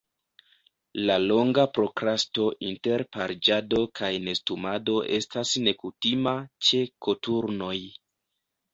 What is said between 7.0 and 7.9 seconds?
koturnoj.